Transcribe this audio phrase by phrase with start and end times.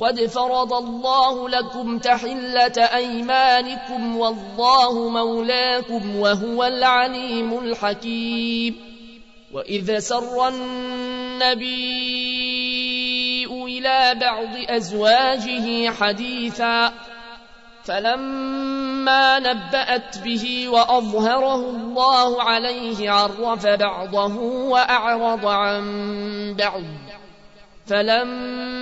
[0.00, 8.92] قد فرض الله لكم تحلة أيمانكم والله مولاكم وهو العليم الحكيم.
[9.52, 11.92] وإذا سر النبي
[13.46, 16.92] إلى بعض أزواجه حديثا
[17.84, 25.84] فلما نبأت به وأظهره الله عليه عرف بعضه وأعرض عن
[26.58, 26.82] بعض
[27.86, 28.81] فلما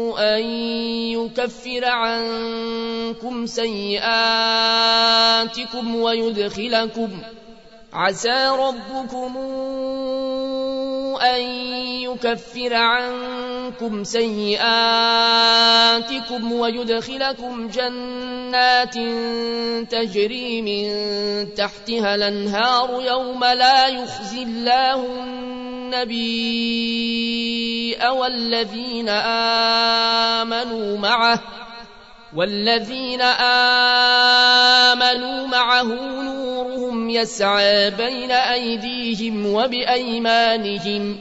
[0.21, 0.43] أن
[1.17, 4.05] يكفر عنكم سيئاتكم
[5.95, 7.09] ويدخلكم.
[7.93, 9.37] عسى ربكم
[11.21, 11.41] أن
[12.01, 14.61] يكفر عنكم سيئاتكم
[16.51, 18.30] ويدخلكم جنات
[19.89, 20.87] تجري من
[21.53, 25.05] تحتها الأنهار يوم لا يخزي الله
[25.93, 26.51] النبي
[28.09, 29.09] والذين
[30.39, 31.41] آمنوا معه
[32.35, 33.21] والذين
[34.91, 35.83] آمنوا معه
[36.23, 41.17] نورهم يسعى بين أيديهم وبأيمانهم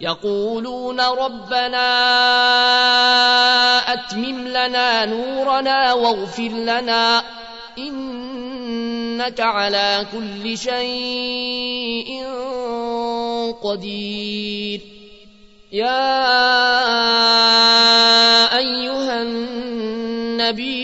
[0.00, 1.88] يقولون ربنا
[3.92, 7.22] أتمم لنا نورنا واغفر لنا
[7.78, 12.24] إنك على كل شيء
[13.62, 14.80] قدير.
[15.72, 16.06] يا
[18.58, 20.83] أيها النبي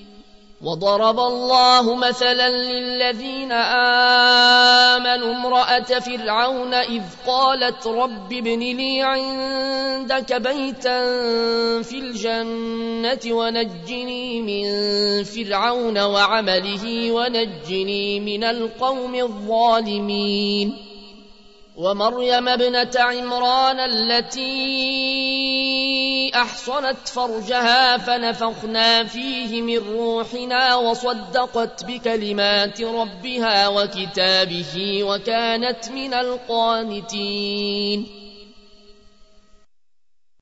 [0.63, 3.51] وضرب الله مثلا للذين
[5.01, 11.01] آمنوا امرأة فرعون إذ قالت رب ابن لي عندك بيتا
[11.81, 14.63] في الجنة ونجني من
[15.23, 20.77] فرعون وعمله ونجني من القوم الظالمين.
[21.77, 25.01] ومريم ابنة عمران التي
[26.41, 38.20] أحصنت فرجها فنفخنا فيه من روحنا وصدقت بكلمات ربها وكتابه وكانت من القانتين.